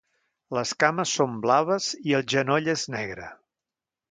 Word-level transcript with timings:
Les 0.57 0.71
cames 0.83 1.13
són 1.19 1.37
blaves 1.45 1.91
i 2.13 2.17
el 2.21 2.27
genoll 2.35 2.73
és 2.77 2.89
negre. 2.97 3.31